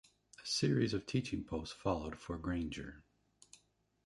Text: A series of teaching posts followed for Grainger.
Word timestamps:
A 0.43 0.47
series 0.47 0.95
of 0.95 1.05
teaching 1.05 1.43
posts 1.43 1.75
followed 1.75 2.17
for 2.17 2.35
Grainger. 2.39 3.03